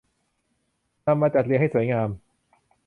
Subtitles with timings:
[1.05, 2.09] นำมาจัดเรียงให้สวยงาม